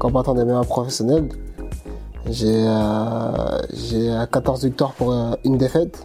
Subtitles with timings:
[0.00, 1.28] combattant des MMA professionnels.
[2.26, 6.04] J'ai euh, j'ai 14 victoires pour euh, une défaite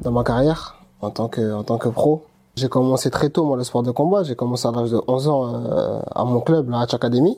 [0.00, 2.24] dans ma carrière en tant que, en tant que pro.
[2.56, 4.22] J'ai commencé très tôt moi le sport de combat.
[4.22, 7.36] J'ai commencé à l'âge de 11 ans euh, à mon club, la Hatch Academy.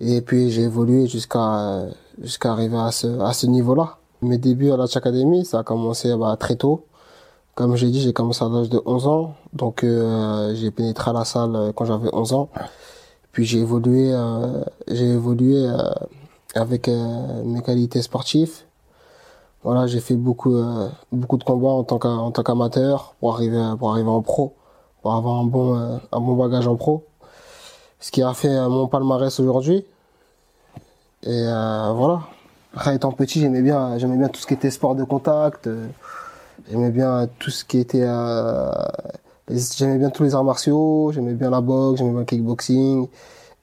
[0.00, 3.96] Et puis j'ai évolué jusqu'à euh, jusqu'à arriver à ce, à ce niveau-là.
[4.22, 6.84] Mes débuts à la Hatch Academy, ça a commencé bah, très tôt.
[7.54, 9.34] Comme j'ai dit, j'ai commencé à l'âge de 11 ans.
[9.52, 12.48] Donc euh, j'ai pénétré à la salle euh, quand j'avais 11 ans.
[13.38, 15.78] Puis j'ai évolué, euh, j'ai évolué euh,
[16.56, 18.64] avec euh, mes qualités sportives.
[19.62, 20.60] Voilà, j'ai fait beaucoup,
[21.12, 24.56] beaucoup de combats en tant qu'amateur pour arriver, pour arriver en pro,
[25.02, 27.04] pour avoir un bon, un bon bagage en pro.
[28.00, 29.84] Ce qui a fait mon palmarès aujourd'hui.
[31.22, 32.22] Et voilà.
[32.74, 35.70] Après, étant petit, j'aimais bien, j'aimais bien tout ce qui était sport de contact.
[36.68, 38.04] j'aimais bien tout ce qui était,
[39.50, 41.10] j'aimais bien tous les arts martiaux.
[41.12, 43.08] J'aimais bien la boxe, j'aimais bien le kickboxing.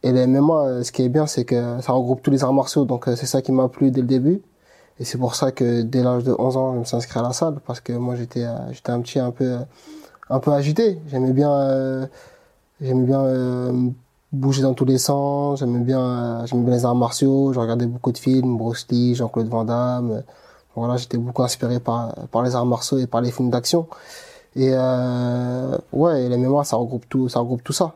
[0.03, 2.53] Et les MMA, euh, ce qui est bien, c'est que ça regroupe tous les arts
[2.53, 2.85] martiaux.
[2.85, 4.41] Donc euh, c'est ça qui m'a plu dès le début.
[4.99, 7.23] Et c'est pour ça que dès l'âge de 11 ans, je me suis inscrit à
[7.23, 9.57] la salle parce que moi j'étais, euh, j'étais un petit un peu,
[10.29, 10.99] un peu agité.
[11.07, 12.05] J'aimais bien, euh,
[12.81, 13.89] j'aimais bien euh,
[14.31, 15.59] bouger dans tous les sens.
[15.59, 17.53] J'aimais bien, euh, j'aimais bien les arts martiaux.
[17.53, 20.23] Je regardais beaucoup de films, Bruce Lee, Jean-Claude Van Damme.
[20.75, 23.87] Voilà, j'étais beaucoup inspiré par par les arts martiaux et par les films d'action.
[24.55, 27.93] Et euh, ouais, et les mémoires, ça regroupe tout, ça regroupe tout ça.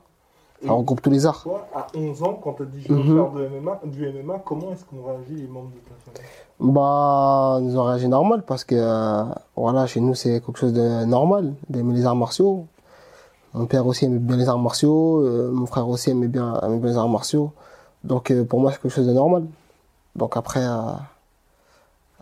[0.66, 1.42] Ça regroupe tous les arts.
[1.44, 3.16] Toi, à 11 ans, quand tu dit je veux Mhm.
[3.16, 6.30] faire de MMA, du MMA, comment est-ce qu'on réagit les membres de ta famille?
[6.60, 9.24] Bah, nous ont réagi normal parce que euh,
[9.56, 12.66] voilà, chez nous c'est quelque chose de normal d'aimer les arts martiaux.
[13.54, 16.78] Mon père aussi aimait bien les arts martiaux, euh, mon frère aussi aimait bien, aimait
[16.80, 17.54] bien les arts martiaux.
[18.04, 19.46] Donc euh, pour moi c'est quelque chose de normal.
[20.18, 20.66] Donc après,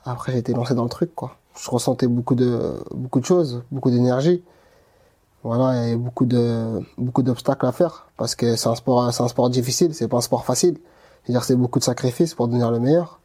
[0.06, 1.32] après j'ai été lancé dans le truc quoi.
[1.60, 4.44] Je ressentais beaucoup de beaucoup de choses, beaucoup d'énergie.
[5.44, 9.14] Voilà, il y avait beaucoup de beaucoup d'obstacles à faire parce que c'est un sport,
[9.14, 10.78] c'est un sport difficile, c'est pas un sport facile.
[11.24, 13.20] C'est-à-dire c'est beaucoup de sacrifices pour devenir le meilleur.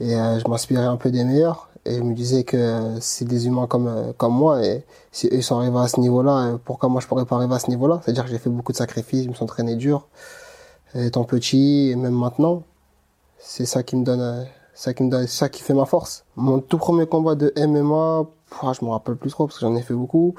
[0.00, 1.68] Et euh, je m'inspirais un peu des meilleurs.
[1.84, 4.64] Et je me disais que c'est des humains comme, euh, comme moi.
[4.64, 7.54] Et si eux sont arrivés à ce niveau-là, euh, pourquoi moi je pourrais pas arriver
[7.54, 8.00] à ce niveau-là?
[8.04, 10.06] C'est-à-dire que j'ai fait beaucoup de sacrifices, je me suis entraîné dur.
[10.94, 12.62] Et étant petit et même maintenant,
[13.38, 14.44] c'est ça qui me donne, euh,
[14.78, 16.24] ça qui me ça qui fait ma force.
[16.36, 18.26] Mon tout premier combat de MMA,
[18.72, 20.36] je me rappelle plus trop parce que j'en ai fait beaucoup.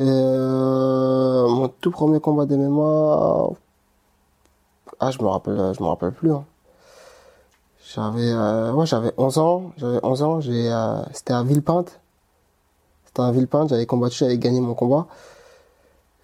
[0.00, 3.50] Euh, mon tout premier combat de MMA,
[4.98, 6.32] ah je me rappelle, je me rappelle plus.
[6.32, 6.44] Hein.
[7.94, 12.00] J'avais euh, ouais, j'avais 11 ans, j'avais 11 ans, j'ai euh, c'était à Villepinte.
[13.06, 15.06] C'était à Villepinte, j'avais combattu, j'avais gagné mon combat.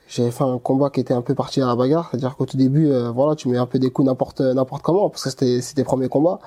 [0.08, 2.56] J'avais fait un combat qui était un peu parti à la bagarre, c'est-à-dire qu'au tout
[2.56, 5.60] début euh, voilà, tu mets un peu des coups n'importe n'importe comment parce que c'était
[5.60, 6.40] c'était tes premiers combats.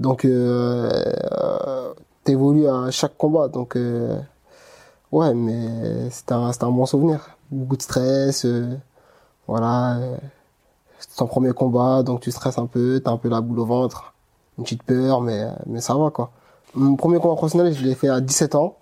[0.00, 0.90] Donc euh,
[1.32, 1.94] euh,
[2.24, 4.18] t'évolues à chaque combat donc euh,
[5.12, 7.20] ouais, mais c'était un un bon souvenir.
[7.50, 8.76] Beaucoup de stress euh,
[9.46, 10.16] voilà, euh,
[10.98, 13.66] c'est ton premier combat donc tu stresses un peu, t'as un peu la boule au
[13.66, 14.14] ventre
[14.60, 16.30] une petite peur, mais, mais ça va, quoi.
[16.74, 18.76] Mon premier combat professionnel, je l'ai fait à 17 ans.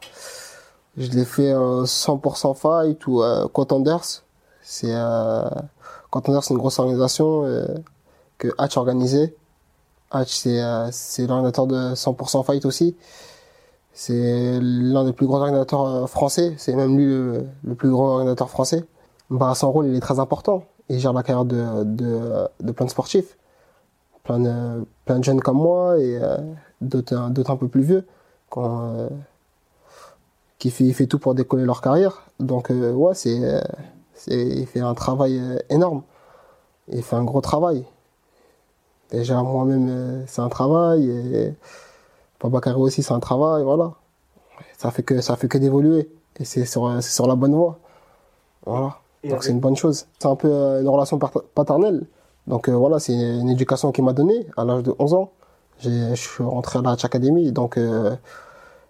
[0.97, 4.25] Je l'ai fait euh, 100% fight ou euh, Contenders.
[4.63, 5.49] C'est, euh,
[6.11, 7.67] Contenders, c'est une grosse organisation euh,
[8.39, 9.37] que Hatch a organisée.
[10.11, 12.97] Hatch, c'est, euh, c'est l'ordinateur de 100% fight aussi.
[13.93, 16.55] C'est l'un des plus grands organisateurs euh, français.
[16.57, 18.85] C'est même lui le, le plus grand organisateur français.
[19.31, 20.65] Bah, son rôle, il est très important.
[20.89, 23.37] Il gère la carrière de, plein de sportifs
[24.25, 26.37] plein de, jeunes comme moi et euh,
[26.83, 28.07] d'autres un- peu plus vieux
[28.59, 29.09] euh,
[30.59, 32.23] qui fait, fait tout pour décoller leur carrière.
[32.41, 33.61] Donc euh, ouais, c'est euh,
[34.27, 36.03] il fait un travail euh, énorme.
[36.89, 37.85] Il fait un gros travail.
[39.11, 41.55] Déjà moi-même euh, c'est un travail et
[42.39, 43.93] Papa Carré aussi c'est un travail, voilà.
[44.77, 46.11] Ça fait que ça fait que d'évoluer
[46.41, 47.79] et c'est sur c'est sur la bonne voie.
[48.67, 48.99] Voilà.
[49.25, 50.07] Et Donc c'est une bonne chose.
[50.19, 51.19] C'est un peu euh, une relation
[51.55, 52.07] paternelle.
[52.47, 55.31] Donc euh, voilà, c'est une éducation qu'il m'a donnée à l'âge de 11 ans.
[55.81, 58.17] Je suis rentré à la Hatch Academy, donc euh,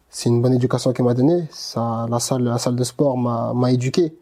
[0.09, 1.45] c'est une bonne éducation qu'il m'a donnée.
[1.51, 4.17] Ça, la salle, la salle de sport m'a, m'a éduqué,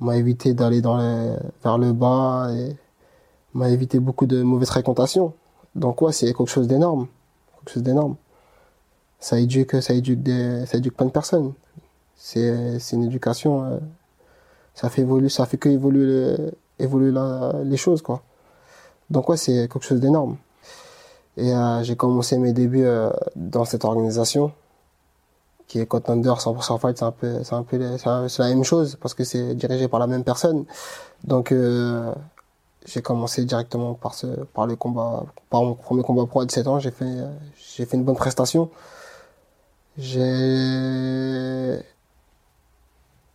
[0.00, 2.76] m'a évité d'aller dans les, vers le bas et
[3.58, 5.34] m'a évité beaucoup de mauvaises fréquentations.
[5.74, 7.08] Donc ouais, c'est quelque chose d'énorme,
[7.58, 8.16] quelque chose d'énorme.
[9.20, 11.52] Ça éduque, ça éduque des, ça éduque plein de personnes.
[12.16, 13.64] C'est, c'est une éducation.
[13.64, 13.78] euh,
[14.74, 16.36] ça fait évoluer, ça fait que évoluer,
[16.78, 17.12] évoluer
[17.64, 18.22] les choses quoi.
[19.10, 20.36] Donc ouais, c'est quelque chose d'énorme.
[21.36, 24.52] Et euh, j'ai commencé mes débuts euh, dans cette organisation
[25.66, 26.96] qui est Contender 100% Fight.
[26.98, 30.00] C'est un peu, c'est un peu, c'est la même chose parce que c'est dirigé par
[30.00, 30.64] la même personne.
[31.24, 31.52] Donc
[32.88, 36.66] j'ai commencé directement par ce, par le combat, par mon premier combat pro à 17
[36.68, 36.78] ans.
[36.80, 37.04] J'ai fait,
[37.76, 38.70] j'ai fait une bonne prestation.
[39.96, 40.20] J'ai,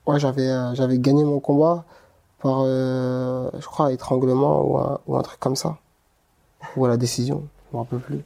[0.07, 1.85] ouais, j'avais, j'avais gagné mon combat
[2.41, 5.77] par, je crois, étranglement ou un, ou un truc comme ça,
[6.75, 8.21] ou à la décision je m'en rappelle plus.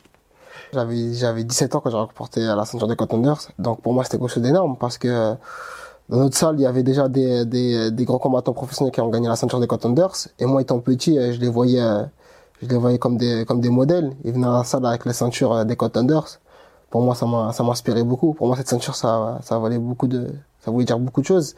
[0.74, 3.38] J'avais, j'avais 17 ans quand j'ai remporté la ceinture des Contenders.
[3.60, 5.36] Donc pour moi, c'était quelque chose d'énorme parce que
[6.10, 9.10] dans notre salle, il y avait déjà des, des, des gros combattants professionnels qui ont
[9.10, 10.14] gagné la ceinture des Contenders.
[10.40, 11.82] Et moi, étant petit, je les voyais,
[12.62, 14.12] je les voyais comme des, comme des modèles.
[14.24, 16.40] Ils venaient à la salle avec la ceinture des Contenders.
[16.90, 18.34] Pour moi, ça m'a, ça m'inspirait beaucoup.
[18.34, 20.30] Pour moi, cette ceinture, ça, ça valait beaucoup de,
[20.64, 21.56] ça voulait dire beaucoup de choses.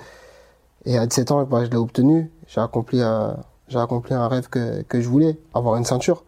[0.86, 2.32] Et à 17 ans, bah, je l'ai obtenu.
[2.48, 3.32] J'ai accompli, euh,
[3.68, 6.24] j'ai accompli un rêve que, que je voulais, avoir une ceinture.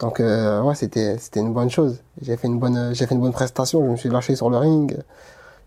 [0.00, 2.02] Donc euh, ouais, c'était c'était une bonne chose.
[2.20, 3.84] J'ai fait une bonne j'ai fait une bonne prestation.
[3.84, 4.96] Je me suis lâché sur le ring.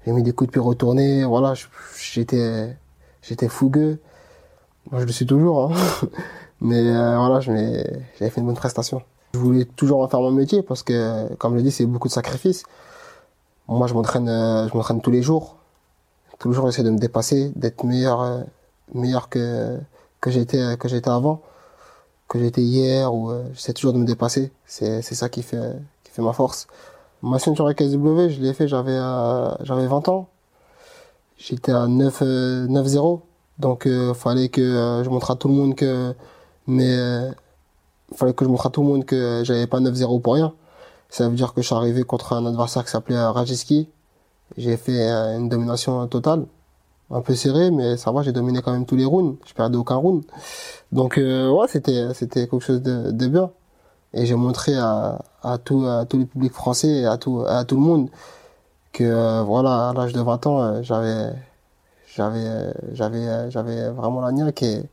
[0.07, 1.25] J'ai mis des coups de pied retournés.
[1.25, 1.53] Voilà,
[1.99, 2.77] j'étais
[3.21, 3.99] j'étais fougueux.
[4.89, 5.65] Moi, je le suis toujours.
[5.65, 6.07] Hein.
[6.61, 7.83] Mais euh, voilà, j'avais
[8.17, 9.01] fait une bonne prestation.
[9.33, 12.07] Je voulais toujours en faire mon métier parce que, comme je l'ai dit, c'est beaucoup
[12.07, 12.63] de sacrifices.
[13.67, 15.57] Moi, je m'entraîne, je m'entraîne tous les jours.
[16.39, 18.45] Tous les jours, j'essaie de me dépasser, d'être meilleur,
[18.93, 19.77] meilleur que
[20.21, 21.41] que j'étais que j'étais avant
[22.29, 24.53] que j'étais hier ou euh, j'essaie toujours de me dépasser.
[24.65, 25.73] C'est c'est ça qui fait
[26.05, 26.67] qui fait ma force.
[27.23, 30.27] Ma ceinture KSW, je l'ai fait j'avais euh, j'avais 20 ans.
[31.37, 33.17] J'étais à 9 9-0.
[33.17, 33.21] Euh,
[33.59, 36.13] Donc euh, fallait que je montre à tout le monde que
[36.67, 36.95] mais
[38.15, 40.53] fallait que je montre à tout le monde que j'avais pas 9-0 pour rien.
[41.09, 43.89] Ça veut dire que je suis arrivé contre un adversaire qui s'appelait Rajiski.
[44.57, 46.45] J'ai fait une domination totale
[47.09, 49.37] un peu serré, mais ça va, j'ai dominé quand même tous les rounds.
[49.45, 50.23] Je perdais aucun round.
[50.91, 53.51] Donc euh, ouais, c'était c'était quelque chose de, de bien.
[54.13, 57.75] Et j'ai montré à, à tout à tout le public français à tout à tout
[57.75, 58.09] le monde
[58.93, 61.33] que euh, voilà, à l'âge de 20 ans, euh, j'avais
[62.15, 64.83] j'avais j'avais j'avais vraiment la niaque et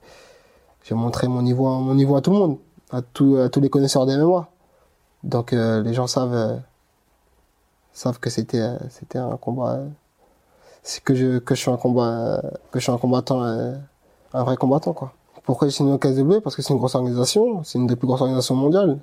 [0.85, 2.59] j'ai montré mon niveau mon niveau à tout le monde,
[2.91, 4.49] à tous les connaisseurs des mémoires.
[5.23, 6.61] Donc les gens savent
[7.93, 9.81] savent que c'était c'était un combat
[10.85, 12.41] c'est que je que je suis un combat
[12.71, 13.75] que je suis un combattant euh,
[14.35, 17.63] un vrai combattant quoi pourquoi j'ai signé au KSW parce que c'est une grosse organisation
[17.65, 18.99] c'est une des plus grosses organisations mondiales.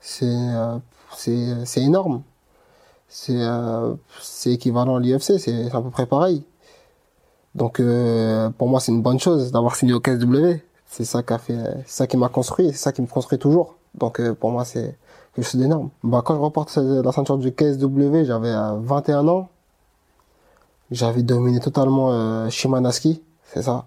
[0.00, 0.78] C'est euh,
[1.16, 2.22] c'est énorme.
[3.08, 3.94] C'est euh,
[4.46, 6.44] équivalent à l'UFC c'est à peu près pareil.
[7.54, 7.82] Donc
[8.58, 11.58] pour moi c'est une bonne chose d'avoir signé au KSW c'est ça qui a fait
[11.86, 13.76] c'est ça qui m'a construit c'est ça qui me construit toujours.
[13.94, 14.96] Donc pour moi c'est
[15.34, 15.90] quelque chose d'énorme.
[16.04, 19.48] Bah quand je reporte la ceinture du KSW j'avais 21 ans.
[20.90, 23.86] J'avais dominé totalement euh, Shimanaski, c'est ça.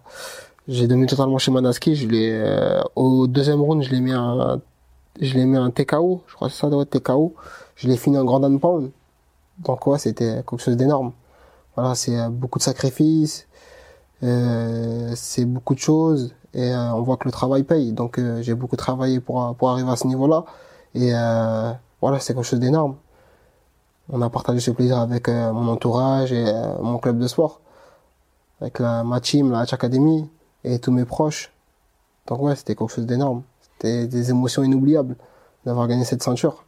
[0.67, 1.95] J'ai dominé totalement Shimanaski.
[1.95, 4.61] Je l'ai euh, au deuxième round, je l'ai mis un,
[5.19, 6.23] je l'ai mis un TKO.
[6.27, 7.35] Je crois que c'est ça doit être TKO.
[7.75, 8.91] Je l'ai fini en grand and pound.
[9.59, 11.11] Donc ouais, c'était quelque chose d'énorme.
[11.75, 13.47] Voilà, c'est euh, beaucoup de sacrifices,
[14.23, 17.93] euh, c'est beaucoup de choses et euh, on voit que le travail paye.
[17.93, 20.45] Donc j'ai beaucoup travaillé pour pour arriver à ce niveau-là
[20.95, 21.11] et
[22.01, 22.95] voilà, c'est quelque chose d'énorme
[24.09, 27.61] on a partagé ce plaisir avec euh, mon entourage et euh, mon club de sport,
[28.59, 30.29] avec la, ma team, la Hatch Academy
[30.63, 31.51] et tous mes proches.
[32.27, 33.43] Donc ouais, c'était quelque chose d'énorme.
[33.61, 35.15] C'était des émotions inoubliables
[35.65, 36.65] d'avoir gagné cette ceinture.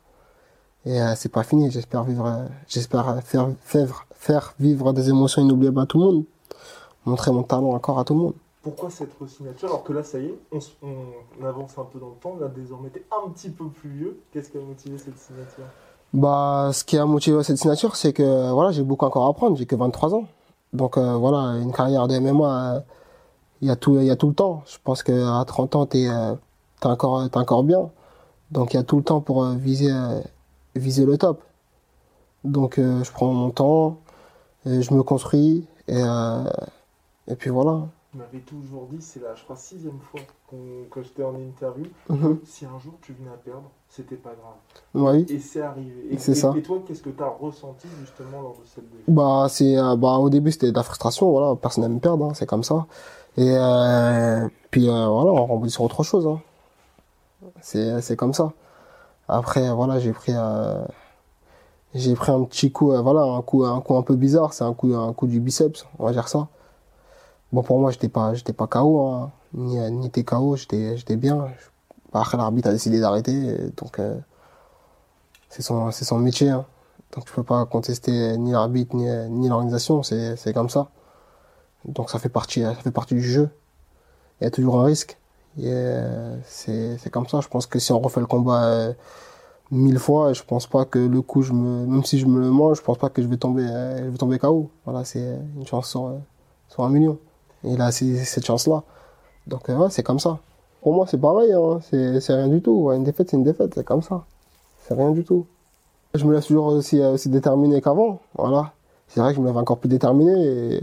[0.85, 1.71] Et euh, c'est pas fini.
[1.71, 6.23] J'espère vivre, j'espère faire, faire, faire vivre des émotions inoubliables à tout le monde,
[7.05, 8.33] montrer mon talent encore à tout le monde.
[8.61, 10.59] Pourquoi cette signature alors que là, ça y est, on,
[11.39, 12.35] on avance un peu dans le temps.
[12.39, 14.19] Là, désormais, t'es un petit peu plus vieux.
[14.31, 15.65] Qu'est-ce qui a motivé cette signature?
[16.13, 19.57] Bah, ce qui a motivé cette signature, c'est que voilà, j'ai beaucoup encore à apprendre.
[19.57, 20.25] J'ai que 23 ans,
[20.73, 22.83] donc euh, voilà, une carrière de MMA,
[23.65, 24.63] il y a tout, il y a tout le temps.
[24.67, 26.35] Je pense que à 30 ans, t'es, euh,
[26.79, 27.89] t'es encore, t'es encore bien.
[28.51, 29.91] Donc il y a tout le temps pour euh, viser,
[30.75, 31.43] viser le top.
[32.43, 33.97] Donc je prends mon temps,
[34.65, 36.01] et je me construis et
[37.27, 37.87] et puis voilà.
[38.11, 40.21] Tu m'avais toujours dit, c'est la, je crois, sixième fois
[40.89, 42.39] que j'étais en interview, mhm.
[42.45, 44.55] si un jour tu venais à perdre, c'était pas grave.
[44.93, 45.25] Oui.
[45.27, 46.07] Et c'est arrivé.
[46.11, 46.53] Et, ça.
[46.55, 50.17] et toi, qu'est-ce que tu as ressenti justement lors de cette Bah, c'est, euh, bah,
[50.17, 52.85] au début, c'était de la frustration, voilà, personne n'aime perdre, hein, c'est comme ça.
[53.37, 56.27] Et euh, puis euh, voilà, on rebondit sur autre chose.
[56.27, 56.39] Hein.
[57.61, 58.53] C'est, comme ça.
[59.27, 60.85] Après, voilà, j'ai pris, euh,
[61.93, 64.73] j'ai pris un petit coup, voilà, un coup, un coup un peu bizarre, c'est un
[64.73, 66.47] coup, un coup du biceps, on va dire ça.
[67.51, 69.31] Bon, pour moi, j'étais pas, j'étais pas KO, hein.
[69.53, 71.47] ni, ni t'es KO, j'étais, j'étais bien.
[72.13, 73.99] Après, l'arbitre a décidé d'arrêter, donc
[75.49, 76.49] c'est son, c'est son métier.
[76.49, 76.65] Hein.
[77.13, 80.89] Donc, je peux pas contester ni l'arbitre ni, ni l'organisation, c'est comme ça.
[81.87, 83.49] Donc, ça fait partie, ça fait partie du jeu.
[84.41, 85.17] Il y a toujours un risque.
[85.59, 87.39] Euh, c'est, c'est comme ça.
[87.41, 88.93] Je pense que si on refait le combat euh,
[89.71, 90.33] mille fois.
[90.33, 92.83] Je pense pas que le coup, je me, même si je me le mange, je
[92.83, 94.69] pense pas que je vais tomber, euh, je vais tomber KO.
[94.85, 96.11] Voilà, c'est une chance sur,
[96.69, 97.17] sur un million.
[97.63, 98.83] Et il a cette chance-là.
[99.47, 100.39] Donc, ouais, c'est comme ça.
[100.81, 101.79] Pour moi, c'est pareil, hein.
[101.81, 102.91] c'est rien du tout.
[102.91, 104.25] Une défaite, c'est une défaite, c'est comme ça.
[104.83, 105.47] C'est rien du tout.
[106.13, 108.21] Je me laisse toujours aussi, aussi déterminé qu'avant.
[108.35, 108.71] Voilà.
[109.07, 110.79] C'est vrai que je me lève encore plus déterminé.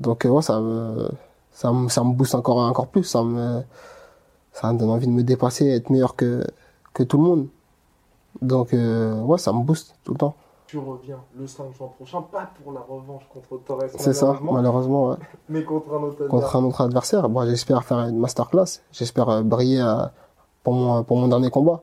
[0.00, 1.08] Donc, ouais, ça me,
[1.52, 3.04] ça me, ça me booste encore, encore plus.
[3.04, 3.62] Ça me,
[4.52, 6.44] ça me donne envie de me dépasser, être meilleur que,
[6.92, 7.48] que tout le monde.
[8.42, 10.34] Donc, euh, ouais, ça me booste tout le temps.
[10.66, 13.84] Tu reviens le 5 juin prochain, pas pour la revanche contre Torres.
[13.98, 15.16] C'est ça, malheureusement, ouais.
[15.48, 16.28] Mais contre un autre adversaire.
[16.30, 17.28] Contre un autre adversaire.
[17.28, 18.80] Bon, j'espère faire une masterclass.
[18.92, 20.06] J'espère euh, briller euh,
[20.64, 21.82] pour, mon, pour mon dernier combat.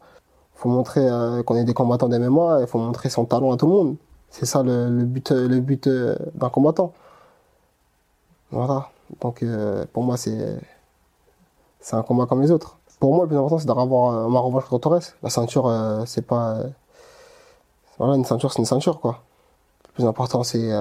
[0.55, 1.08] faut montrer
[1.46, 2.60] qu'on est des combattants d'MMA.
[2.62, 3.96] Il faut montrer son talent à tout le monde.
[4.29, 6.93] C'est ça le, le, but, le but d'un combattant.
[8.53, 8.89] Voilà.
[9.22, 9.43] Donc,
[9.91, 10.57] pour moi, c'est
[11.91, 12.77] un combat comme les autres.
[13.03, 15.01] Pour moi, le plus important, c'est d'avoir euh, ma revanche contre Torres.
[15.22, 16.53] La ceinture, euh, c'est pas.
[16.53, 16.69] Euh,
[17.98, 19.19] voilà, une ceinture, c'est une ceinture, quoi.
[19.88, 20.72] Le plus important, c'est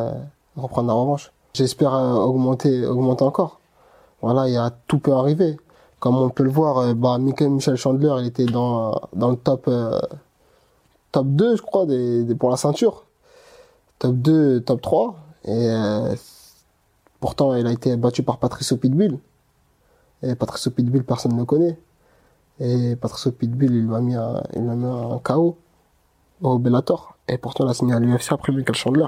[0.57, 1.33] reprendre la revanche.
[1.53, 3.59] J'espère augmenter, augmenter encore.
[4.21, 5.57] Voilà, il y a tout peut arriver.
[5.99, 9.69] Comme on peut le voir, bah, Michel Chandler, il était dans, dans le top,
[11.11, 13.03] top 2, je crois, des, pour la ceinture.
[13.99, 15.17] Top 2, top 3.
[15.47, 15.69] Et
[17.23, 19.17] pourtant, il a été battu par Patricio Pitbull.
[20.25, 21.79] Et Patricio Pitbull, personne ne le connaît.
[22.59, 25.57] Et Patricio Pitbull, il lui a mis un, il KO
[26.43, 27.17] au Bellator.
[27.29, 29.07] Et pourtant, il a signé à l'UFC après Michael Chandler.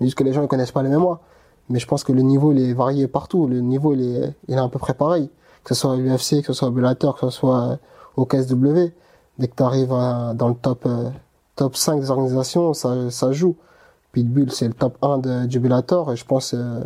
[0.00, 1.20] Mais juste que les gens ne connaissent pas les mois.
[1.68, 3.46] Mais je pense que le niveau, il est varié partout.
[3.46, 5.30] Le niveau, il est, il à peu près pareil.
[5.62, 7.78] Que ce soit à l'UFC, que ce soit au Bellator, que ce soit
[8.16, 8.92] au KSW.
[9.38, 9.88] Dès que tu arrives
[10.34, 11.10] dans le top, euh,
[11.56, 13.54] top 5 des organisations, ça, ça joue.
[14.12, 16.10] Pitbull, c'est le top 1 de, du Bellator.
[16.10, 16.82] Et je pense, euh,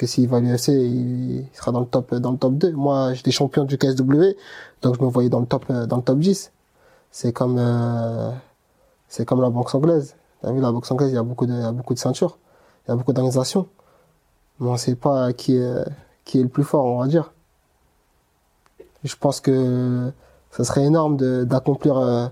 [0.00, 2.72] que s'il va à l'UFC, il sera dans le top, dans le top 2.
[2.72, 4.34] Moi, j'étais champion du KSW,
[4.80, 6.52] donc je me voyais dans le top, dans le top 10.
[7.10, 8.30] C'est comme, euh,
[9.08, 10.16] c'est comme la boxe anglaise.
[10.40, 12.38] T'as vu, la boxe anglaise, il y a beaucoup de, y a beaucoup de ceintures.
[12.86, 13.68] Il y a beaucoup d'organisations.
[14.58, 15.84] Mais on sait pas qui est,
[16.24, 17.34] qui est le plus fort, on va dire.
[19.04, 20.10] Je pense que
[20.50, 22.26] ça serait énorme d'accomplir, euh,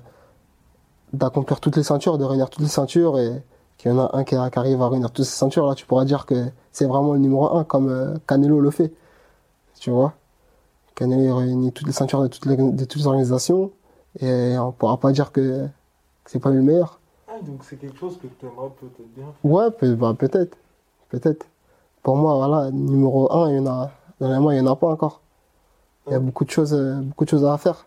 [1.12, 3.42] d'accomplir toutes les ceintures, de réunir toutes les ceintures et,
[3.78, 6.04] qu'il y en a un qui, arrive à réunir toutes ces ceintures, là, tu pourras
[6.04, 8.92] dire que c'est vraiment le numéro un, comme euh, Canelo le fait.
[9.78, 10.12] Tu vois?
[10.94, 13.70] Canelo réunit toutes les ceintures de toutes les, de toutes les organisations,
[14.20, 15.66] et on pourra pas dire que,
[16.24, 16.98] que c'est pas le meilleur.
[17.28, 20.56] Ah, donc c'est quelque chose que tu aimerais peut-être bien Ouais, peut, bah, peut-être.
[21.08, 21.46] Peut-être.
[22.02, 24.76] Pour moi, voilà, numéro un, il y en a, dans les il y en a
[24.76, 25.20] pas encore.
[26.06, 27.86] Il y a beaucoup de choses, euh, beaucoup de choses à faire.